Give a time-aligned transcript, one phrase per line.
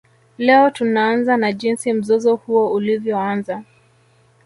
[0.37, 3.63] Leo tunaanza na jinsi mzozo huo ulivyoanza